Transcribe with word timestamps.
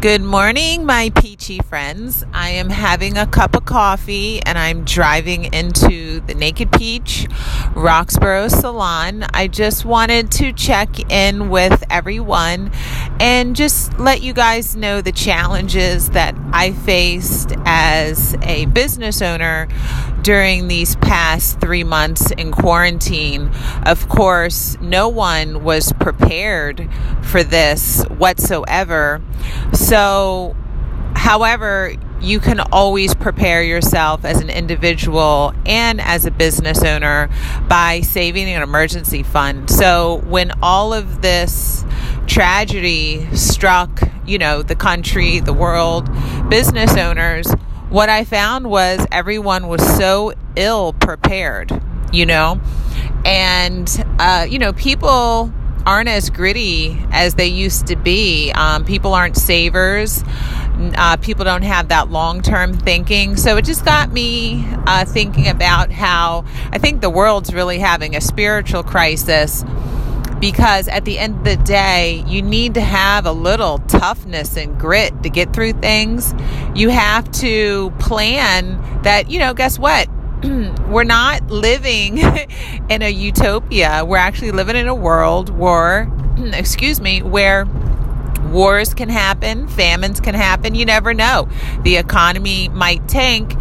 Good 0.00 0.22
morning, 0.22 0.86
my 0.86 1.10
peachy 1.10 1.58
friends. 1.58 2.24
I 2.32 2.52
am 2.52 2.70
having 2.70 3.18
a 3.18 3.26
cup 3.26 3.54
of 3.54 3.66
coffee 3.66 4.40
and 4.46 4.56
I'm 4.56 4.86
driving 4.86 5.52
into 5.52 6.20
the 6.20 6.34
Naked 6.34 6.72
Peach 6.72 7.26
Roxborough 7.74 8.48
Salon. 8.48 9.26
I 9.34 9.46
just 9.46 9.84
wanted 9.84 10.30
to 10.32 10.54
check 10.54 11.12
in 11.12 11.50
with 11.50 11.84
everyone 11.90 12.72
and 13.20 13.54
just 13.54 13.98
let 13.98 14.22
you 14.22 14.32
guys 14.32 14.74
know 14.74 15.02
the 15.02 15.12
challenges 15.12 16.08
that 16.12 16.34
I 16.50 16.72
faced 16.72 17.52
as 17.66 18.34
a 18.40 18.64
business 18.64 19.20
owner 19.20 19.68
during 20.22 20.68
these 20.68 20.96
past 20.96 21.60
three 21.60 21.84
months 21.84 22.30
in 22.30 22.52
quarantine. 22.52 23.50
Of 23.84 24.08
course, 24.08 24.76
no 24.80 25.08
one 25.08 25.64
was 25.64 25.92
prepared 25.94 26.88
for 27.22 27.42
this 27.42 28.02
whatsoever. 28.04 29.22
So, 29.72 30.56
however, 31.14 31.94
you 32.20 32.38
can 32.38 32.60
always 32.60 33.14
prepare 33.14 33.62
yourself 33.62 34.24
as 34.24 34.40
an 34.40 34.50
individual 34.50 35.54
and 35.64 36.00
as 36.00 36.26
a 36.26 36.30
business 36.30 36.82
owner 36.82 37.30
by 37.68 38.02
saving 38.02 38.48
an 38.48 38.62
emergency 38.62 39.22
fund. 39.22 39.70
So, 39.70 40.22
when 40.26 40.52
all 40.62 40.92
of 40.92 41.22
this 41.22 41.84
tragedy 42.26 43.26
struck, 43.34 44.02
you 44.26 44.38
know, 44.38 44.62
the 44.62 44.76
country, 44.76 45.40
the 45.40 45.54
world, 45.54 46.08
business 46.50 46.96
owners, 46.96 47.46
what 47.90 48.08
I 48.08 48.24
found 48.24 48.70
was 48.70 49.04
everyone 49.10 49.66
was 49.66 49.82
so 49.96 50.32
ill 50.56 50.92
prepared, 50.92 51.72
you 52.12 52.24
know, 52.24 52.60
and, 53.24 54.04
uh, 54.18 54.46
you 54.48 54.58
know, 54.58 54.72
people 54.72 55.52
aren't 55.86 56.08
as 56.08 56.30
gritty 56.30 56.96
as 57.10 57.34
they 57.34 57.46
used 57.48 57.88
to 57.88 57.96
be. 57.96 58.52
Um, 58.52 58.84
people 58.84 59.12
aren't 59.12 59.36
savers. 59.36 60.22
Uh, 60.94 61.16
people 61.16 61.44
don't 61.44 61.62
have 61.62 61.88
that 61.88 62.10
long 62.10 62.42
term 62.42 62.74
thinking. 62.74 63.36
So 63.36 63.56
it 63.56 63.64
just 63.64 63.84
got 63.84 64.12
me 64.12 64.64
uh, 64.86 65.04
thinking 65.04 65.48
about 65.48 65.90
how 65.90 66.44
I 66.72 66.78
think 66.78 67.00
the 67.00 67.10
world's 67.10 67.52
really 67.52 67.78
having 67.78 68.14
a 68.14 68.20
spiritual 68.20 68.82
crisis 68.82 69.64
because 70.40 70.88
at 70.88 71.04
the 71.04 71.18
end 71.18 71.36
of 71.38 71.44
the 71.44 71.56
day, 71.64 72.24
you 72.26 72.42
need 72.42 72.74
to 72.74 72.80
have 72.80 73.26
a 73.26 73.32
little 73.32 73.78
toughness 73.80 74.56
and 74.56 74.78
grit 74.78 75.22
to 75.22 75.28
get 75.28 75.52
through 75.52 75.74
things. 75.74 76.34
You 76.74 76.88
have 76.88 77.30
to 77.32 77.90
plan 77.98 79.02
that, 79.02 79.30
you 79.30 79.38
know, 79.38 79.52
guess 79.54 79.78
what? 79.78 80.08
we're 80.88 81.04
not 81.04 81.46
living 81.50 82.18
in 82.88 83.02
a 83.02 83.10
utopia. 83.10 84.04
We're 84.06 84.16
actually 84.16 84.52
living 84.52 84.76
in 84.76 84.88
a 84.88 84.94
world 84.94 85.50
where, 85.50 86.10
excuse 86.38 87.00
me, 87.00 87.22
where 87.22 87.66
wars 88.50 88.94
can 88.94 89.08
happen, 89.08 89.68
famines 89.68 90.20
can 90.20 90.34
happen. 90.34 90.74
You 90.74 90.84
never 90.84 91.14
know. 91.14 91.48
The 91.82 91.96
economy 91.96 92.68
might 92.68 93.08
tank. 93.08 93.54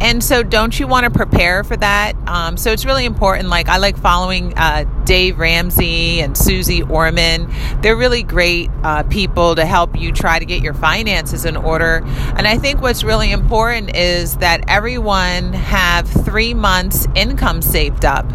And 0.00 0.22
so, 0.22 0.42
don't 0.42 0.78
you 0.78 0.86
want 0.86 1.04
to 1.04 1.10
prepare 1.10 1.62
for 1.64 1.76
that? 1.76 2.14
Um, 2.26 2.56
so, 2.56 2.72
it's 2.72 2.84
really 2.84 3.04
important. 3.04 3.48
Like, 3.48 3.68
I 3.68 3.78
like 3.78 3.96
following 3.96 4.52
uh, 4.56 4.84
Dave 5.04 5.38
Ramsey 5.38 6.20
and 6.20 6.36
Susie 6.36 6.82
Orman. 6.82 7.50
They're 7.80 7.96
really 7.96 8.22
great 8.22 8.70
uh, 8.82 9.04
people 9.04 9.54
to 9.54 9.64
help 9.64 9.98
you 9.98 10.12
try 10.12 10.38
to 10.38 10.44
get 10.44 10.62
your 10.62 10.74
finances 10.74 11.44
in 11.44 11.56
order. 11.56 12.02
And 12.04 12.46
I 12.46 12.58
think 12.58 12.82
what's 12.82 13.04
really 13.04 13.30
important 13.30 13.96
is 13.96 14.38
that 14.38 14.64
everyone 14.68 15.52
have 15.52 16.08
three 16.08 16.54
months' 16.54 17.06
income 17.14 17.62
saved 17.62 18.04
up. 18.04 18.26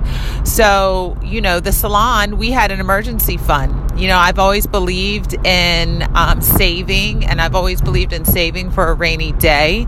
So, 0.45 1.17
you 1.23 1.41
know, 1.41 1.59
the 1.59 1.73
salon, 1.73 2.37
we 2.37 2.51
had 2.51 2.71
an 2.71 2.79
emergency 2.79 3.37
fund 3.37 3.88
you 3.99 4.07
know, 4.07 4.17
I've 4.17 4.39
always 4.39 4.65
believed 4.65 5.33
in 5.45 6.07
um, 6.15 6.41
saving 6.41 7.25
and 7.25 7.41
I've 7.41 7.53
always 7.53 7.81
believed 7.81 8.13
in 8.13 8.23
saving 8.23 8.71
for 8.71 8.87
a 8.87 8.93
rainy 8.93 9.33
day. 9.33 9.87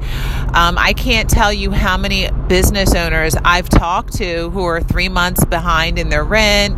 Um, 0.53 0.77
I 0.77 0.93
can't 0.97 1.29
tell 1.29 1.53
you 1.53 1.71
how 1.71 1.95
many 1.95 2.29
business 2.49 2.93
owners 2.93 3.35
I've 3.45 3.69
talked 3.69 4.17
to 4.17 4.49
who 4.49 4.65
are 4.65 4.81
three 4.81 5.07
months 5.07 5.45
behind 5.45 5.97
in 5.97 6.09
their 6.09 6.25
rent. 6.25 6.75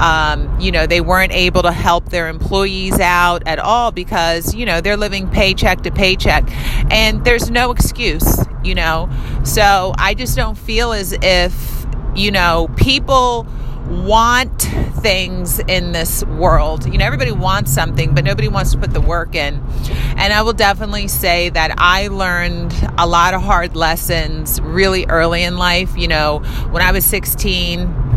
Um, 0.00 0.58
you 0.58 0.72
know, 0.72 0.86
they 0.86 1.02
weren't 1.02 1.32
able 1.32 1.62
to 1.62 1.72
help 1.72 2.08
their 2.08 2.28
employees 2.28 2.98
out 2.98 3.42
at 3.46 3.58
all 3.58 3.92
because, 3.92 4.54
you 4.54 4.64
know, 4.64 4.80
they're 4.80 4.96
living 4.96 5.28
paycheck 5.28 5.82
to 5.82 5.90
paycheck 5.90 6.44
and 6.90 7.22
there's 7.26 7.50
no 7.50 7.72
excuse, 7.72 8.46
you 8.64 8.74
know. 8.74 9.10
So 9.44 9.92
I 9.98 10.14
just 10.14 10.34
don't 10.34 10.56
feel 10.56 10.92
as 10.92 11.14
if, 11.20 11.86
you 12.16 12.30
know, 12.30 12.70
people 12.76 13.46
want 13.86 14.70
things 15.00 15.58
in 15.60 15.92
this 15.92 16.24
world. 16.24 16.86
You 16.86 16.98
know, 16.98 17.04
everybody 17.04 17.32
wants 17.32 17.72
something, 17.72 18.14
but 18.14 18.24
nobody 18.24 18.48
wants 18.48 18.72
to 18.72 18.78
put 18.78 18.92
the 18.92 19.00
work 19.00 19.34
in. 19.34 19.62
And 20.16 20.32
I 20.32 20.42
will 20.42 20.52
definitely 20.52 21.08
say 21.08 21.48
that 21.50 21.74
I 21.78 22.08
learned 22.08 22.74
a 22.98 23.06
lot 23.06 23.34
of 23.34 23.42
hard 23.42 23.76
lessons 23.76 24.60
really 24.60 25.06
early 25.06 25.42
in 25.42 25.56
life. 25.56 25.96
You 25.96 26.08
know, 26.08 26.38
when 26.70 26.82
I 26.82 26.92
was 26.92 27.04
16, 27.06 28.09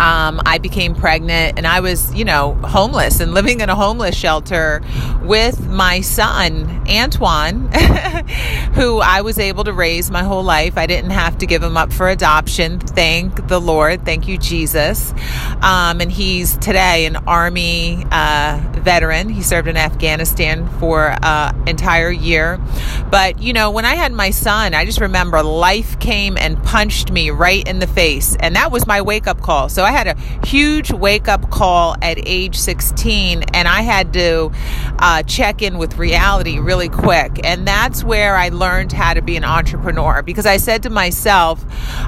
um, 0.00 0.40
I 0.46 0.58
became 0.58 0.94
pregnant 0.94 1.58
and 1.58 1.66
I 1.66 1.80
was, 1.80 2.14
you 2.14 2.24
know, 2.24 2.54
homeless 2.54 3.20
and 3.20 3.34
living 3.34 3.60
in 3.60 3.68
a 3.68 3.74
homeless 3.74 4.16
shelter 4.16 4.80
with 5.22 5.66
my 5.68 6.00
son, 6.00 6.88
Antoine, 6.88 7.72
who 8.74 9.00
I 9.00 9.22
was 9.22 9.38
able 9.38 9.64
to 9.64 9.72
raise 9.72 10.10
my 10.10 10.22
whole 10.22 10.42
life. 10.42 10.78
I 10.78 10.86
didn't 10.86 11.10
have 11.10 11.38
to 11.38 11.46
give 11.46 11.62
him 11.62 11.76
up 11.76 11.92
for 11.92 12.08
adoption. 12.08 12.78
Thank 12.78 13.48
the 13.48 13.60
Lord. 13.60 14.04
Thank 14.04 14.28
you, 14.28 14.38
Jesus. 14.38 15.12
Um, 15.62 16.00
and 16.00 16.12
he's 16.12 16.56
today 16.58 17.06
an 17.06 17.16
Army 17.26 18.04
uh, 18.10 18.60
veteran. 18.88 19.28
He 19.28 19.42
served 19.42 19.68
in 19.68 19.76
Afghanistan 19.76 20.66
for 20.80 21.08
an 21.08 21.22
uh, 21.22 21.52
entire 21.66 22.10
year. 22.10 22.58
But, 23.10 23.38
you 23.38 23.52
know, 23.52 23.70
when 23.70 23.84
I 23.84 23.96
had 23.96 24.14
my 24.14 24.30
son, 24.30 24.72
I 24.72 24.86
just 24.86 24.98
remember 24.98 25.42
life 25.42 25.98
came 26.00 26.38
and 26.38 26.56
punched 26.64 27.12
me 27.12 27.28
right 27.28 27.68
in 27.68 27.80
the 27.80 27.86
face. 27.86 28.34
And 28.40 28.56
that 28.56 28.72
was 28.72 28.86
my 28.86 29.02
wake 29.02 29.26
up 29.26 29.42
call. 29.42 29.68
So 29.68 29.84
I 29.84 29.92
had 29.92 30.06
a 30.06 30.46
huge 30.46 30.90
wake 30.90 31.28
up 31.28 31.50
call 31.50 31.96
at 32.00 32.16
age 32.24 32.56
16, 32.56 33.42
and 33.52 33.68
I 33.68 33.82
had 33.82 34.14
to 34.14 34.52
uh, 34.98 35.22
check 35.24 35.60
in 35.60 35.76
with 35.76 35.98
reality 35.98 36.58
really 36.58 36.88
quick. 36.88 37.44
And 37.44 37.68
that's 37.68 38.02
where 38.02 38.36
I 38.36 38.48
learned 38.48 38.92
how 38.92 39.12
to 39.12 39.20
be 39.20 39.36
an 39.36 39.44
entrepreneur 39.44 40.22
because 40.22 40.46
I 40.46 40.56
said 40.56 40.84
to 40.84 40.90
myself, 40.90 41.62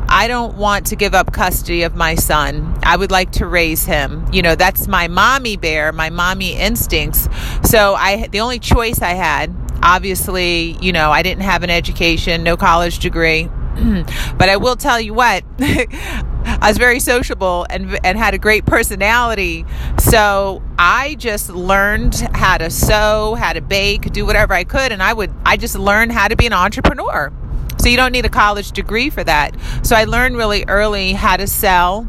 I 0.08 0.28
don't 0.28 0.56
want 0.56 0.86
to 0.86 0.96
give 0.96 1.14
up 1.14 1.34
custody 1.34 1.82
of 1.82 1.94
my 1.94 2.14
son. 2.14 2.78
I 2.82 2.96
would 2.96 3.10
like 3.10 3.32
to 3.32 3.46
raise 3.46 3.84
him. 3.84 4.24
You 4.32 4.40
know, 4.40 4.54
that's 4.54 4.88
my 4.88 5.08
mommy 5.08 5.56
bear, 5.56 5.92
my 5.92 6.08
mommy 6.08 6.54
instincts. 6.70 7.28
So 7.64 7.94
I, 7.94 8.28
the 8.28 8.40
only 8.40 8.60
choice 8.60 9.02
I 9.02 9.14
had 9.14 9.54
obviously, 9.82 10.76
you 10.80 10.92
know, 10.92 11.10
I 11.10 11.22
didn't 11.22 11.42
have 11.42 11.62
an 11.62 11.70
education, 11.70 12.42
no 12.42 12.56
college 12.56 12.98
degree. 12.98 13.48
but 14.36 14.48
I 14.48 14.56
will 14.56 14.76
tell 14.76 15.00
you 15.00 15.14
what, 15.14 15.44
I 15.58 16.68
was 16.68 16.78
very 16.78 17.00
sociable 17.00 17.66
and 17.70 17.98
and 18.04 18.18
had 18.18 18.34
a 18.34 18.38
great 18.38 18.66
personality. 18.66 19.64
So 19.98 20.62
I 20.78 21.14
just 21.16 21.50
learned 21.50 22.14
how 22.34 22.58
to 22.58 22.70
sew, 22.70 23.36
how 23.38 23.52
to 23.52 23.60
bake, 23.60 24.12
do 24.12 24.26
whatever 24.26 24.54
I 24.54 24.64
could, 24.64 24.92
and 24.92 25.02
I 25.02 25.12
would 25.12 25.32
I 25.46 25.56
just 25.56 25.78
learned 25.78 26.12
how 26.12 26.28
to 26.28 26.36
be 26.36 26.46
an 26.46 26.52
entrepreneur. 26.52 27.32
So 27.78 27.88
you 27.88 27.96
don't 27.96 28.12
need 28.12 28.26
a 28.26 28.30
college 28.30 28.72
degree 28.72 29.08
for 29.08 29.24
that. 29.24 29.54
So 29.82 29.96
I 29.96 30.04
learned 30.04 30.36
really 30.36 30.64
early 30.68 31.14
how 31.14 31.36
to 31.36 31.46
sell, 31.46 32.06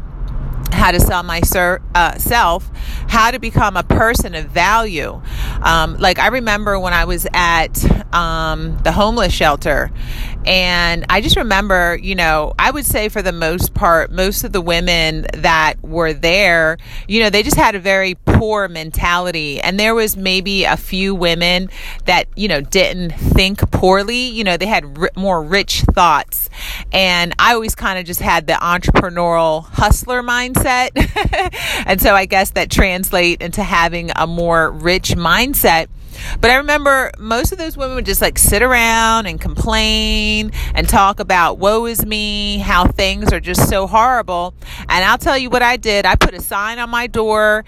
how 0.82 0.90
to 0.90 0.98
sell 0.98 1.22
myself, 1.22 1.80
uh, 1.94 2.58
how 3.06 3.30
to 3.30 3.38
become 3.38 3.76
a 3.76 3.84
person 3.84 4.34
of 4.34 4.46
value. 4.46 5.22
Um, 5.62 5.96
like 5.98 6.18
I 6.18 6.26
remember 6.26 6.76
when 6.76 6.92
I 6.92 7.04
was 7.04 7.24
at 7.32 7.84
um, 8.12 8.76
the 8.78 8.90
homeless 8.90 9.32
shelter, 9.32 9.92
and 10.44 11.06
I 11.08 11.20
just 11.20 11.36
remember, 11.36 11.96
you 12.02 12.16
know, 12.16 12.52
I 12.58 12.72
would 12.72 12.84
say 12.84 13.08
for 13.08 13.22
the 13.22 13.30
most 13.30 13.74
part, 13.74 14.10
most 14.10 14.42
of 14.42 14.52
the 14.52 14.60
women 14.60 15.26
that 15.34 15.74
were 15.82 16.12
there, 16.12 16.78
you 17.06 17.22
know, 17.22 17.30
they 17.30 17.44
just 17.44 17.56
had 17.56 17.76
a 17.76 17.78
very 17.78 18.16
poor 18.16 18.66
mentality. 18.66 19.60
And 19.60 19.78
there 19.78 19.94
was 19.94 20.16
maybe 20.16 20.64
a 20.64 20.76
few 20.76 21.14
women 21.14 21.70
that, 22.06 22.26
you 22.34 22.48
know, 22.48 22.60
didn't 22.60 23.10
think 23.12 23.70
poorly. 23.70 24.30
You 24.30 24.42
know, 24.42 24.56
they 24.56 24.66
had 24.66 24.98
r- 24.98 25.10
more 25.14 25.40
rich 25.40 25.82
thoughts. 25.82 26.50
And 26.90 27.34
I 27.38 27.54
always 27.54 27.76
kind 27.76 28.00
of 28.00 28.04
just 28.04 28.20
had 28.20 28.48
the 28.48 28.54
entrepreneurial 28.54 29.64
hustler 29.66 30.24
mindset. 30.24 30.71
and 31.86 32.00
so 32.00 32.14
I 32.14 32.26
guess 32.26 32.50
that 32.50 32.70
translate 32.70 33.42
into 33.42 33.62
having 33.62 34.10
a 34.16 34.26
more 34.26 34.70
rich 34.70 35.10
mindset. 35.10 35.88
But 36.40 36.50
I 36.50 36.56
remember 36.56 37.10
most 37.18 37.52
of 37.52 37.58
those 37.58 37.76
women 37.76 37.96
would 37.96 38.06
just 38.06 38.20
like 38.20 38.38
sit 38.38 38.62
around 38.62 39.26
and 39.26 39.40
complain 39.40 40.52
and 40.74 40.88
talk 40.88 41.20
about 41.20 41.58
woe 41.58 41.86
is 41.86 42.04
me, 42.04 42.58
how 42.58 42.86
things 42.86 43.32
are 43.32 43.40
just 43.40 43.68
so 43.68 43.86
horrible. 43.86 44.54
And 44.88 45.04
I'll 45.04 45.18
tell 45.18 45.38
you 45.38 45.50
what 45.50 45.62
I 45.62 45.76
did. 45.76 46.06
I 46.06 46.16
put 46.16 46.34
a 46.34 46.40
sign 46.40 46.78
on 46.78 46.90
my 46.90 47.06
door. 47.06 47.64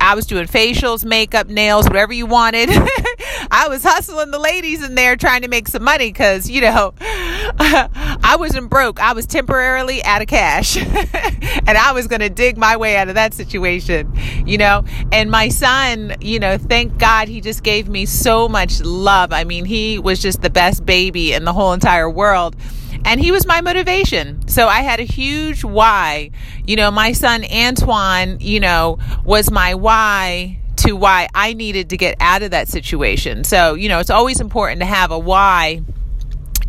I 0.00 0.14
was 0.14 0.26
doing 0.26 0.46
facials, 0.46 1.04
makeup, 1.04 1.48
nails, 1.48 1.86
whatever 1.86 2.12
you 2.12 2.26
wanted. 2.26 2.70
I 3.50 3.68
was 3.68 3.82
hustling 3.82 4.30
the 4.30 4.38
ladies 4.38 4.82
in 4.82 4.94
there 4.94 5.16
trying 5.16 5.42
to 5.42 5.48
make 5.48 5.68
some 5.68 5.82
money 5.82 6.08
because, 6.08 6.48
you 6.50 6.60
know, 6.60 6.94
I 7.00 8.36
wasn't 8.38 8.70
broke. 8.70 9.00
I 9.00 9.12
was 9.12 9.26
temporarily 9.26 10.02
out 10.04 10.22
of 10.22 10.28
cash. 10.28 10.76
and 10.76 11.70
I 11.70 11.92
was 11.92 12.06
going 12.06 12.20
to 12.20 12.30
dig 12.30 12.56
my 12.56 12.76
way 12.76 12.96
out 12.96 13.08
of 13.08 13.14
that 13.14 13.34
situation, 13.34 14.12
you 14.46 14.58
know? 14.58 14.84
And 15.12 15.30
my 15.30 15.48
son, 15.48 16.16
you 16.20 16.38
know, 16.38 16.58
thank 16.58 16.98
God 16.98 17.28
he 17.28 17.40
just 17.40 17.62
gave 17.62 17.88
me 17.88 18.06
so 18.06 18.48
much 18.48 18.80
love. 18.80 19.32
I 19.32 19.44
mean, 19.44 19.64
he 19.64 19.98
was 19.98 20.20
just 20.20 20.42
the 20.42 20.50
best 20.50 20.84
baby 20.84 21.32
in 21.32 21.44
the 21.44 21.52
whole 21.52 21.72
entire 21.72 22.08
world 22.08 22.56
and 23.04 23.20
he 23.20 23.32
was 23.32 23.46
my 23.46 23.60
motivation. 23.60 24.46
So 24.46 24.68
I 24.68 24.80
had 24.82 25.00
a 25.00 25.04
huge 25.04 25.64
why. 25.64 26.30
You 26.66 26.76
know, 26.76 26.90
my 26.90 27.12
son 27.12 27.44
Antoine, 27.44 28.38
you 28.40 28.60
know, 28.60 28.98
was 29.24 29.50
my 29.50 29.74
why 29.74 30.59
why 30.96 31.28
I 31.34 31.52
needed 31.52 31.90
to 31.90 31.96
get 31.96 32.16
out 32.20 32.42
of 32.42 32.50
that 32.52 32.68
situation. 32.68 33.44
So, 33.44 33.74
you 33.74 33.88
know, 33.88 33.98
it's 33.98 34.10
always 34.10 34.40
important 34.40 34.80
to 34.80 34.86
have 34.86 35.10
a 35.10 35.18
why 35.18 35.82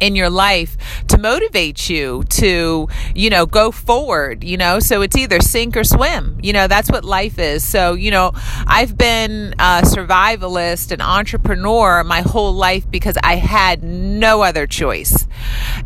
in 0.01 0.15
your 0.15 0.29
life 0.29 0.75
to 1.07 1.17
motivate 1.17 1.89
you 1.89 2.23
to, 2.29 2.89
you 3.15 3.29
know, 3.29 3.45
go 3.45 3.71
forward, 3.71 4.43
you 4.43 4.57
know? 4.57 4.79
So 4.79 5.01
it's 5.01 5.15
either 5.15 5.39
sink 5.39 5.77
or 5.77 5.83
swim. 5.83 6.39
You 6.41 6.51
know, 6.53 6.67
that's 6.67 6.89
what 6.89 7.05
life 7.05 7.39
is. 7.39 7.63
So, 7.63 7.93
you 7.93 8.11
know, 8.11 8.31
I've 8.67 8.97
been 8.97 9.53
a 9.59 9.81
survivalist 9.83 10.91
and 10.91 11.01
entrepreneur 11.01 12.03
my 12.03 12.21
whole 12.21 12.51
life 12.51 12.89
because 12.89 13.17
I 13.23 13.35
had 13.35 13.83
no 13.83 14.41
other 14.41 14.65
choice. 14.67 15.27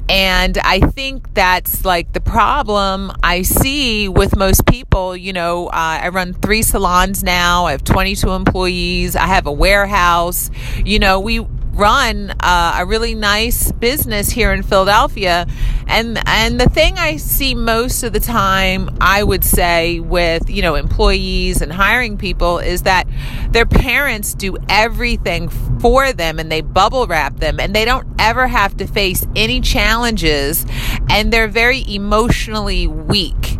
And 0.07 0.57
I 0.59 0.79
think 0.79 1.33
that's 1.33 1.83
like 1.83 2.13
the 2.13 2.21
problem 2.21 3.11
I 3.21 3.41
see 3.41 4.07
with 4.07 4.37
most 4.37 4.65
people. 4.65 5.17
You 5.17 5.33
know, 5.33 5.67
uh, 5.67 5.99
I 6.03 6.09
run 6.09 6.33
three 6.33 6.61
salons 6.61 7.23
now, 7.23 7.65
I 7.65 7.71
have 7.71 7.83
22 7.83 8.29
employees, 8.29 9.15
I 9.15 9.27
have 9.27 9.45
a 9.45 9.51
warehouse. 9.51 10.49
You 10.85 10.99
know, 10.99 11.19
we 11.19 11.45
run 11.75 12.31
uh, 12.39 12.77
a 12.79 12.85
really 12.85 13.15
nice 13.15 13.71
business 13.73 14.29
here 14.29 14.53
in 14.53 14.63
Philadelphia. 14.63 15.45
And 15.87 16.17
and 16.27 16.59
the 16.59 16.69
thing 16.69 16.97
I 16.97 17.17
see 17.17 17.53
most 17.53 18.03
of 18.03 18.13
the 18.13 18.19
time, 18.19 18.89
I 19.01 19.23
would 19.23 19.43
say 19.43 19.99
with 19.99 20.49
you 20.49 20.61
know 20.61 20.75
employees 20.75 21.61
and 21.61 21.71
hiring 21.71 22.17
people 22.17 22.59
is 22.59 22.83
that 22.83 23.07
their 23.49 23.65
parents 23.65 24.33
do 24.33 24.57
everything 24.69 25.49
for 25.79 26.13
them 26.13 26.39
and 26.39 26.51
they 26.51 26.61
bubble 26.61 27.05
wrap 27.07 27.37
them 27.37 27.59
and 27.59 27.75
they 27.75 27.85
don't 27.85 28.07
ever 28.19 28.47
have 28.47 28.75
to 28.77 28.87
face 28.87 29.25
any 29.35 29.61
challenges 29.61 30.65
and 31.09 31.31
they're 31.31 31.47
very 31.47 31.83
emotionally 31.87 32.87
weak. 32.87 33.57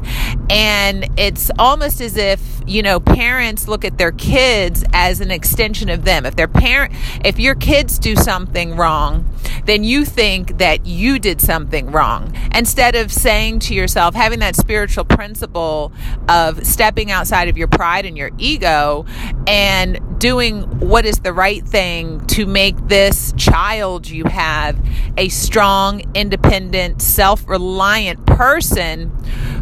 And 0.50 1.08
it's 1.18 1.50
almost 1.58 2.02
as 2.02 2.18
if, 2.18 2.55
you 2.68 2.82
know, 2.82 3.00
parents 3.00 3.68
look 3.68 3.86
at 3.86 3.98
their 3.98 4.12
kids 4.12 4.84
as 4.94 5.22
an 5.22 5.32
extension 5.32 5.90
of 5.90 6.06
them. 6.06 6.26
If 6.26 6.36
their 6.36 6.48
parent, 6.48 6.94
if 7.24 7.40
your 7.40 7.56
kids 7.56 8.00
do 8.00 8.16
something 8.16 8.76
wrong, 8.76 9.30
then 9.66 9.84
you 9.84 10.06
think 10.06 10.58
that 10.58 10.86
you 10.86 11.20
did 11.20 11.42
something 11.42 11.92
wrong. 11.92 12.36
Instead 12.54 12.96
of 12.96 13.12
saying 13.12 13.60
to 13.60 13.74
yourself, 13.74 14.16
having 14.16 14.40
that 14.40 14.56
spiritual 14.56 15.06
principle 15.06 15.92
of 16.30 16.66
stepping 16.66 17.12
outside 17.12 17.50
of 17.50 17.58
your 17.58 17.68
pride 17.68 18.06
and 18.06 18.18
your 18.18 18.32
ego 18.38 19.06
and 19.48 20.00
doing 20.20 20.64
what 20.80 21.06
is 21.06 21.20
the 21.20 21.34
right 21.34 21.68
thing 21.68 22.26
to 22.28 22.46
make 22.46 22.76
this 22.88 23.34
child 23.38 24.08
you 24.08 24.26
have 24.26 24.78
a 25.18 25.30
strong, 25.30 26.02
independent, 26.14 27.02
self 27.02 27.48
reliant 27.48 28.26
person 28.26 29.10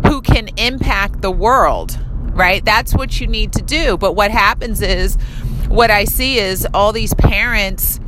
who 0.06 0.22
can 0.22 0.50
impact 0.58 1.22
the 1.22 1.32
world, 1.32 2.00
right? 2.34 2.64
That's 2.64 2.94
what 2.94 3.20
you 3.22 3.28
need 3.28 3.54
to 3.54 3.62
do. 3.62 3.98
But 3.98 4.14
what 4.14 4.32
happens 4.32 4.82
is, 4.82 5.18
what 5.68 5.90
I 5.90 6.06
see 6.06 6.38
is 6.38 6.68
all 6.74 6.92
these 6.92 7.14
parents 7.14 8.00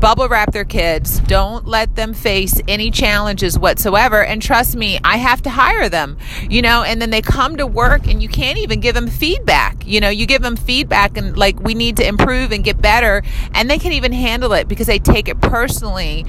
bubble 0.00 0.28
wrap 0.28 0.52
their 0.52 0.64
kids. 0.64 1.20
Don't 1.20 1.66
let 1.66 1.94
them 1.94 2.14
face 2.14 2.60
any 2.66 2.90
challenges 2.90 3.58
whatsoever. 3.58 4.24
And 4.24 4.40
trust 4.40 4.74
me, 4.74 4.98
I 5.04 5.18
have 5.18 5.42
to 5.42 5.50
hire 5.50 5.90
them, 5.90 6.16
you 6.48 6.62
know, 6.62 6.82
and 6.82 7.02
then 7.02 7.10
they 7.10 7.20
come 7.20 7.58
to 7.58 7.66
work 7.66 8.08
and 8.08 8.22
you 8.22 8.28
can't 8.28 8.56
even 8.58 8.80
give 8.80 8.94
them 8.94 9.08
feedback. 9.08 9.86
You 9.86 10.00
know, 10.00 10.08
you 10.08 10.24
give 10.24 10.40
them 10.40 10.56
feedback 10.56 11.18
and 11.18 11.36
like, 11.36 11.60
we 11.60 11.74
need 11.74 11.98
to 11.98 12.06
improve 12.06 12.50
and 12.50 12.64
get 12.64 12.80
better. 12.80 13.22
And 13.52 13.68
they 13.68 13.78
can 13.78 13.92
even 13.92 14.12
handle 14.12 14.54
it 14.54 14.68
because 14.68 14.86
they 14.86 14.98
take 14.98 15.28
it 15.28 15.38
personally, 15.42 16.24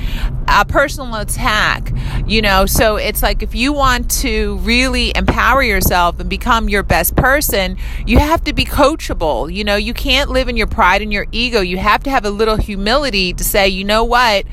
a 0.51 0.65
personal 0.65 1.15
attack, 1.15 1.91
you 2.27 2.41
know. 2.41 2.65
So 2.65 2.97
it's 2.97 3.23
like 3.23 3.41
if 3.41 3.55
you 3.55 3.73
want 3.73 4.11
to 4.21 4.57
really 4.57 5.11
empower 5.15 5.63
yourself 5.63 6.19
and 6.19 6.29
become 6.29 6.69
your 6.69 6.83
best 6.83 7.15
person, 7.15 7.77
you 8.05 8.19
have 8.19 8.43
to 8.43 8.53
be 8.53 8.65
coachable. 8.65 9.51
You 9.53 9.63
know, 9.63 9.75
you 9.75 9.93
can't 9.93 10.29
live 10.29 10.49
in 10.49 10.57
your 10.57 10.67
pride 10.67 11.01
and 11.01 11.11
your 11.11 11.27
ego. 11.31 11.61
You 11.61 11.77
have 11.77 12.03
to 12.03 12.09
have 12.09 12.25
a 12.25 12.29
little 12.29 12.57
humility 12.57 13.33
to 13.33 13.43
say, 13.43 13.67
you 13.67 13.83
know 13.83 14.03
what? 14.03 14.45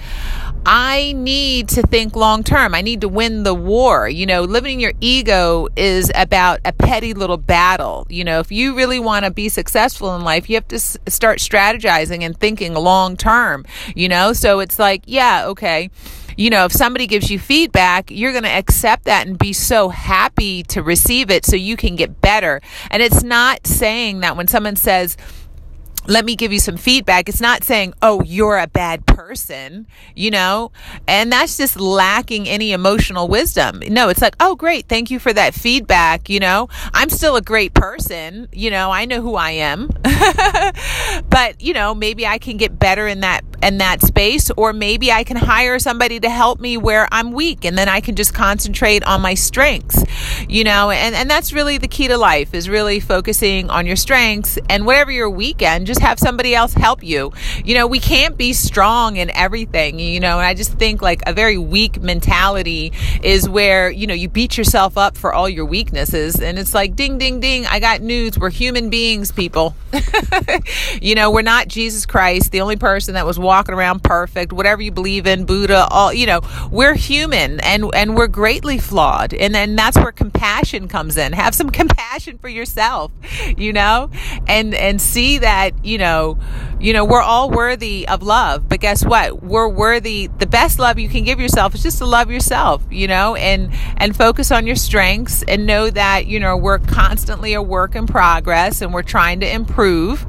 I 0.71 1.15
need 1.17 1.71
to 1.71 1.83
think 1.83 2.15
long 2.15 2.45
term. 2.45 2.75
I 2.75 2.83
need 2.83 3.01
to 3.01 3.09
win 3.09 3.43
the 3.43 3.55
war. 3.55 4.07
You 4.07 4.27
know, 4.27 4.43
living 4.43 4.81
your 4.81 4.93
ego 5.01 5.69
is 5.77 6.13
about 6.15 6.61
a 6.67 6.75
petty 6.75 7.15
little 7.15 7.39
battle. 7.39 8.07
You 8.11 8.23
know, 8.23 8.41
if 8.41 8.53
you 8.53 8.77
really 8.77 9.01
want 9.01 9.25
to 9.25 9.31
be 9.31 9.49
successful 9.49 10.15
in 10.15 10.25
life, 10.25 10.51
you 10.51 10.57
have 10.57 10.69
to 10.69 10.77
s- 10.77 10.99
start 11.07 11.39
strategizing 11.39 12.21
and 12.21 12.39
thinking 12.39 12.75
long 12.75 13.17
term, 13.17 13.65
you 13.97 14.11
know? 14.11 14.35
So 14.35 14.61
it's 14.61 14.79
like, 14.79 15.05
yeah, 15.07 15.47
okay. 15.47 15.89
You 16.37 16.51
know, 16.51 16.67
if 16.67 16.73
somebody 16.73 17.07
gives 17.07 17.31
you 17.31 17.39
feedback, 17.39 18.11
you're 18.11 18.33
going 18.33 18.45
to 18.45 18.51
accept 18.51 19.05
that 19.05 19.27
and 19.27 19.39
be 19.39 19.55
so 19.55 19.89
happy 19.89 20.65
to 20.65 20.83
receive 20.83 21.31
it 21.31 21.47
so 21.47 21.57
you 21.57 21.79
can 21.79 21.97
get 21.97 22.21
better. 22.21 22.61
And 22.91 23.03
it's 23.03 23.23
not 23.23 23.67
saying 23.67 24.21
that 24.21 24.37
when 24.37 24.49
someone 24.49 24.77
says, 24.77 25.17
let 26.09 26.25
me 26.25 26.35
give 26.35 26.53
you 26.53 26.59
some 26.59 26.77
feedback. 26.77 27.29
It's 27.29 27.41
not 27.41 27.63
saying, 27.63 27.93
oh, 28.01 28.23
you're 28.23 28.59
a 28.59 28.67
bad 28.67 29.07
person, 29.07 29.87
you 30.17 30.31
know, 30.31 30.73
and 31.07 31.31
that's 31.31 31.57
just 31.57 31.79
lacking 31.79 32.49
any 32.49 32.73
emotional 32.73 33.29
wisdom. 33.29 33.83
No, 33.89 34.09
it's 34.09 34.23
like, 34.23 34.35
oh, 34.41 34.57
great. 34.57 34.89
Thank 34.89 35.11
you 35.11 35.19
for 35.19 35.33
that 35.33 35.55
feedback. 35.55 36.31
You 36.31 36.41
know, 36.41 36.69
I'm 36.95 37.11
still 37.11 37.37
a 37.37 37.43
great 37.43 37.75
person. 37.75 38.49
You 38.53 38.71
know, 38.71 38.91
I 38.91 39.05
know 39.05 39.21
who 39.21 39.35
I 39.35 39.51
am, 39.51 39.91
but 41.29 41.61
you 41.61 41.75
know, 41.75 41.95
maybe 41.95 42.27
I 42.27 42.39
can 42.39 42.57
get 42.57 42.79
better 42.79 43.07
in 43.07 43.21
that, 43.21 43.45
in 43.63 43.79
that 43.79 44.03
space, 44.03 44.51
or 44.57 44.73
maybe 44.73 45.11
I 45.11 45.25
can 45.25 45.37
hire 45.37 45.79
somebody 45.79 46.21
to 46.21 46.31
help 46.31 46.61
me 46.61 46.77
where 46.77 47.09
I'm 47.11 47.33
weak 47.33 47.65
and 47.65 47.77
then 47.77 47.89
I 47.89 48.01
can 48.01 48.15
just 48.15 48.35
concentrate 48.35 49.05
on 49.05 49.21
my 49.21 49.35
strengths, 49.35 50.05
you 50.49 50.65
know, 50.65 50.91
and, 50.91 51.15
and 51.15 51.29
that's 51.29 51.53
really 51.53 51.79
the 51.79 51.89
key 51.89 52.09
to 52.09 52.17
life 52.17 52.55
is 52.55 52.69
really 52.69 53.01
focusing 53.01 53.71
on 53.71 53.87
your 53.87 53.97
strengths 53.97 54.59
and 54.69 54.87
whatever 54.87 55.11
your 55.11 55.31
weekend, 55.31 55.87
just 55.87 56.01
have 56.01 56.19
somebody 56.19 56.55
else 56.55 56.75
help 56.75 57.03
you. 57.03 57.33
You 57.65 57.75
know, 57.75 57.87
we 57.87 57.99
can't 57.99 58.37
be 58.37 58.53
strong 58.53 59.17
in 59.17 59.31
everything, 59.31 59.99
you 59.99 60.21
know, 60.21 60.39
and 60.39 60.47
I 60.47 60.55
just 60.55 60.73
think 60.75 61.03
like 61.03 61.23
a 61.27 61.33
very 61.33 61.59
weak 61.59 62.01
mentality 62.01 62.93
is 63.23 63.49
where, 63.49 63.91
you 63.91 64.07
know, 64.07 64.15
you 64.15 64.29
beat 64.29 64.57
yourself 64.57 64.97
up 64.97 65.17
for 65.17 65.33
all 65.33 65.49
your 65.49 65.65
weaknesses. 65.65 66.41
And 66.41 66.59
it's 66.59 66.75
like, 66.75 66.97
ding, 66.97 67.19
ding, 67.19 67.41
ding, 67.41 67.67
I 67.67 67.81
got 67.81 68.01
news. 68.01 68.39
We're 68.39 68.51
human 68.51 68.91
beings, 68.91 69.33
people. 69.33 69.75
you 71.03 71.15
know, 71.15 71.31
we're 71.31 71.43
not 71.43 71.69
Jesus 71.69 72.07
Christ, 72.07 72.53
the 72.53 72.61
only 72.61 72.77
person 72.77 73.15
that 73.15 73.27
was 73.27 73.39
walking 73.49 73.75
around 73.75 74.05
perfect, 74.05 74.53
whatever 74.53 74.83
you 74.83 74.93
believe 74.93 75.27
in, 75.27 75.47
Buddha, 75.47 75.89
all, 75.91 76.13
you 76.13 76.27
know, 76.27 76.43
we're 76.71 76.95
human 76.95 77.59
and, 77.61 77.91
and 77.95 78.15
we're 78.15 78.29
greatly 78.29 78.77
flawed. 78.77 79.33
And 79.33 79.55
then 79.55 79.75
that's 79.75 79.97
where 79.97 80.13
compassion 80.13 80.87
comes 80.87 81.17
in. 81.17 81.33
Have 81.33 81.55
some 81.55 81.71
compassion 81.81 82.37
for 82.37 82.49
yourself, 82.51 83.11
you 83.57 83.73
know, 83.73 84.11
and, 84.47 84.75
and 84.75 85.01
see 85.01 85.39
that, 85.39 85.83
you 85.83 85.97
know, 85.97 86.39
you 86.79 86.93
know, 86.93 87.07
we're 87.07 87.23
all 87.23 87.51
worthy 87.51 88.07
of 88.07 88.23
love, 88.23 88.69
but 88.69 88.81
guess 88.81 89.03
what? 89.03 89.43
We're 89.43 89.69
worthy. 89.69 90.27
The 90.27 90.47
best 90.47 90.79
love 90.79 90.99
you 90.99 91.09
can 91.09 91.25
give 91.25 91.41
yourself 91.41 91.75
is 91.75 91.83
just 91.83 91.99
to 91.99 92.07
love 92.07 92.31
yourself, 92.31 92.83
you 92.91 93.09
know, 93.09 93.35
and, 93.35 93.73
and 93.97 94.15
focus 94.15 94.53
on 94.53 94.67
your 94.67 94.77
strengths 94.77 95.43
and 95.49 95.67
know 95.67 95.89
that, 95.89 96.27
you 96.27 96.39
know, 96.39 96.55
we're 96.55 96.79
constantly 96.79 97.55
a 97.55 97.63
work 97.63 97.97
in 97.97 98.07
progress 98.07 98.83
and 98.83 98.93
we're 98.93 99.03
trying 99.03 99.41
to 99.41 99.51
improve. 99.51 100.27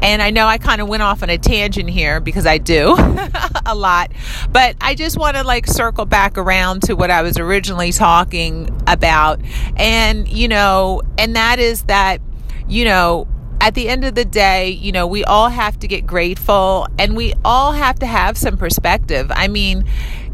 And 0.00 0.22
I 0.22 0.30
know 0.30 0.46
I 0.46 0.58
kind 0.58 0.80
of 0.80 0.88
went 0.88 1.02
off 1.02 1.22
on 1.22 1.30
a 1.30 1.38
tangent 1.38 1.90
here 1.90 2.20
because 2.20 2.46
I 2.46 2.58
do 2.58 2.94
a 3.66 3.74
lot, 3.74 4.12
but 4.50 4.76
I 4.80 4.94
just 4.94 5.18
want 5.18 5.36
to 5.36 5.44
like 5.44 5.66
circle 5.66 6.06
back 6.06 6.38
around 6.38 6.82
to 6.84 6.94
what 6.94 7.10
I 7.10 7.22
was 7.22 7.38
originally 7.38 7.92
talking 7.92 8.68
about. 8.86 9.40
And, 9.76 10.26
you 10.28 10.48
know, 10.48 11.02
and 11.18 11.36
that 11.36 11.58
is 11.58 11.82
that, 11.82 12.20
you 12.66 12.84
know, 12.84 13.28
at 13.60 13.74
the 13.74 13.88
end 13.88 14.04
of 14.04 14.14
the 14.14 14.24
day, 14.24 14.70
you 14.70 14.90
know, 14.90 15.06
we 15.06 15.22
all 15.24 15.50
have 15.50 15.78
to 15.80 15.88
get 15.88 16.06
grateful 16.06 16.86
and 16.98 17.14
we 17.14 17.34
all 17.44 17.72
have 17.72 17.98
to 17.98 18.06
have 18.06 18.38
some 18.38 18.56
perspective. 18.56 19.30
I 19.34 19.48
mean, 19.48 19.84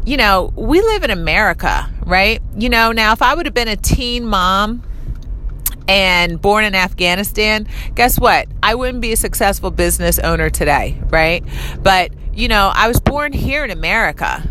you 0.05 0.15
know, 0.15 0.53
we 0.55 0.79
live 0.79 1.03
in 1.03 1.11
America, 1.11 1.89
right? 2.05 2.41
You 2.57 2.69
know, 2.69 2.93
now 2.93 3.11
if 3.11 3.21
I 3.21 3.35
would 3.35 3.45
have 3.45 3.53
been 3.53 3.67
a 3.67 3.75
teen 3.75 4.25
mom 4.25 4.83
and 5.87 6.41
born 6.41 6.63
in 6.63 6.75
Afghanistan, 6.75 7.67
guess 7.95 8.19
what? 8.19 8.47
I 8.61 8.75
wouldn't 8.75 9.01
be 9.01 9.13
a 9.13 9.17
successful 9.17 9.71
business 9.71 10.19
owner 10.19 10.49
today, 10.49 10.99
right? 11.09 11.43
But, 11.81 12.11
you 12.33 12.47
know, 12.47 12.71
I 12.73 12.87
was 12.87 12.99
born 12.99 13.33
here 13.33 13.63
in 13.63 13.71
America 13.71 14.47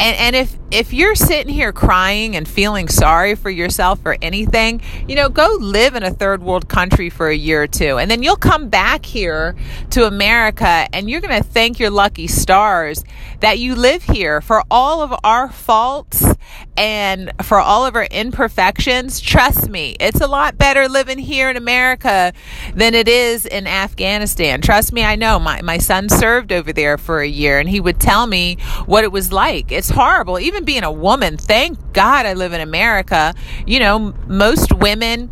and 0.00 0.36
if 0.36 0.56
if 0.70 0.92
you're 0.92 1.14
sitting 1.14 1.52
here 1.52 1.72
crying 1.72 2.36
and 2.36 2.46
feeling 2.46 2.88
sorry 2.88 3.34
for 3.34 3.48
yourself 3.48 4.00
or 4.04 4.16
anything, 4.20 4.82
you 5.08 5.14
know, 5.14 5.28
go 5.28 5.56
live 5.58 5.94
in 5.94 6.02
a 6.02 6.10
third 6.10 6.42
world 6.42 6.68
country 6.68 7.08
for 7.08 7.28
a 7.28 7.34
year 7.34 7.62
or 7.62 7.66
two. 7.66 7.98
And 7.98 8.10
then 8.10 8.22
you'll 8.22 8.36
come 8.36 8.68
back 8.68 9.06
here 9.06 9.56
to 9.90 10.06
America 10.06 10.86
and 10.92 11.08
you're 11.08 11.22
going 11.22 11.42
to 11.42 11.48
thank 11.48 11.78
your 11.78 11.90
lucky 11.90 12.26
stars 12.26 13.04
that 13.40 13.58
you 13.58 13.74
live 13.74 14.02
here 14.02 14.40
for 14.40 14.62
all 14.70 15.00
of 15.00 15.14
our 15.24 15.50
faults 15.50 16.24
and 16.76 17.32
for 17.42 17.58
all 17.58 17.86
of 17.86 17.96
our 17.96 18.06
imperfections. 18.10 19.20
Trust 19.20 19.68
me, 19.68 19.96
it's 20.00 20.20
a 20.20 20.26
lot 20.26 20.58
better 20.58 20.88
living 20.88 21.18
here 21.18 21.48
in 21.48 21.56
America 21.56 22.32
than 22.74 22.94
it 22.94 23.08
is 23.08 23.46
in 23.46 23.66
Afghanistan. 23.66 24.60
Trust 24.60 24.92
me, 24.92 25.02
I 25.02 25.16
know. 25.16 25.38
My, 25.38 25.62
my 25.62 25.78
son 25.78 26.08
served 26.08 26.52
over 26.52 26.72
there 26.72 26.98
for 26.98 27.20
a 27.20 27.26
year 27.26 27.58
and 27.58 27.68
he 27.68 27.80
would 27.80 27.98
tell 27.98 28.26
me 28.26 28.58
what 28.84 29.02
it 29.02 29.12
was 29.12 29.32
like. 29.32 29.47
It's 29.48 29.90
horrible. 29.90 30.38
Even 30.38 30.64
being 30.64 30.84
a 30.84 30.92
woman, 30.92 31.36
thank 31.36 31.78
God 31.92 32.26
I 32.26 32.34
live 32.34 32.52
in 32.52 32.60
America. 32.60 33.34
You 33.66 33.80
know, 33.80 34.14
most 34.26 34.72
women 34.72 35.30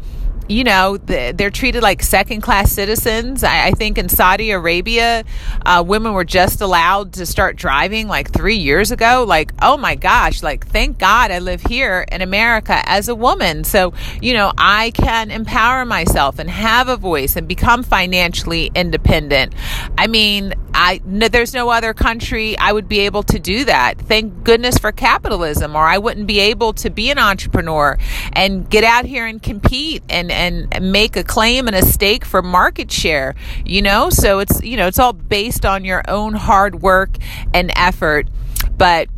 you 0.48 0.62
know, 0.62 0.96
they're 0.96 1.50
treated 1.50 1.82
like 1.82 2.02
second 2.02 2.40
class 2.40 2.70
citizens. 2.70 3.42
I, 3.42 3.72
think 3.72 3.98
in 3.98 4.08
Saudi 4.08 4.52
Arabia, 4.52 5.24
uh, 5.64 5.82
women 5.86 6.12
were 6.12 6.24
just 6.24 6.60
allowed 6.60 7.14
to 7.14 7.26
start 7.26 7.56
driving 7.56 8.06
like 8.06 8.32
three 8.32 8.56
years 8.56 8.90
ago. 8.92 9.24
Like, 9.26 9.52
oh 9.60 9.76
my 9.76 9.96
gosh, 9.96 10.42
like, 10.42 10.66
thank 10.68 10.98
God 10.98 11.30
I 11.30 11.40
live 11.40 11.62
here 11.62 12.06
in 12.10 12.22
America 12.22 12.80
as 12.86 13.08
a 13.08 13.14
woman. 13.14 13.64
So, 13.64 13.92
you 14.22 14.34
know, 14.34 14.52
I 14.56 14.92
can 14.92 15.30
empower 15.30 15.84
myself 15.84 16.38
and 16.38 16.48
have 16.48 16.88
a 16.88 16.96
voice 16.96 17.36
and 17.36 17.48
become 17.48 17.82
financially 17.82 18.70
independent. 18.74 19.52
I 19.98 20.06
mean, 20.06 20.54
I 20.76 21.00
no, 21.04 21.28
there's 21.28 21.54
no 21.54 21.70
other 21.70 21.94
country 21.94 22.56
I 22.58 22.70
would 22.70 22.86
be 22.86 23.00
able 23.00 23.22
to 23.24 23.38
do 23.38 23.64
that. 23.64 23.98
Thank 23.98 24.44
goodness 24.44 24.76
for 24.76 24.92
capitalism, 24.92 25.74
or 25.74 25.82
I 25.82 25.96
wouldn't 25.96 26.26
be 26.26 26.38
able 26.38 26.74
to 26.74 26.90
be 26.90 27.10
an 27.10 27.18
entrepreneur 27.18 27.96
and 28.34 28.68
get 28.68 28.84
out 28.84 29.06
here 29.06 29.26
and 29.26 29.42
compete 29.42 30.02
and 30.10 30.30
and 30.30 30.92
make 30.92 31.16
a 31.16 31.24
claim 31.24 31.66
and 31.66 31.74
a 31.74 31.82
stake 31.82 32.26
for 32.26 32.42
market 32.42 32.92
share. 32.92 33.34
You 33.64 33.80
know, 33.80 34.10
so 34.10 34.38
it's 34.40 34.62
you 34.62 34.76
know 34.76 34.86
it's 34.86 34.98
all 34.98 35.14
based 35.14 35.64
on 35.64 35.84
your 35.84 36.02
own 36.08 36.34
hard 36.34 36.82
work 36.82 37.16
and 37.54 37.72
effort, 37.74 38.28
but 38.76 39.08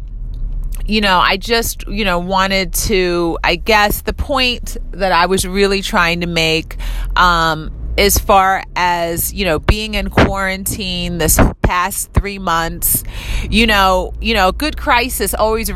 you 0.87 1.03
know, 1.03 1.19
I 1.19 1.37
just, 1.37 1.87
you 1.87 2.07
know, 2.07 2.19
wanted 2.19 2.73
to, 2.73 3.39
I 3.45 3.57
guess 3.57 4.01
the 4.01 4.15
point 4.15 4.79
that 4.93 5.13
I 5.13 5.27
was 5.27 5.47
really 5.47 5.83
trying 5.83 6.23
to 6.23 6.27
make, 6.27 6.79
um, 7.15 7.71
as 7.99 8.17
far 8.17 8.63
as 8.77 9.33
you 9.35 9.45
know 9.45 9.59
being 9.59 9.95
in 9.95 10.09
quarantine 10.09 11.19
this 11.19 11.39
past 11.63 12.13
three 12.13 12.39
months 12.39 13.03
you 13.51 13.67
know 13.67 14.13
you 14.21 14.33
know 14.33 14.53
good 14.53 14.77
crisis 14.77 15.35
always 15.35 15.73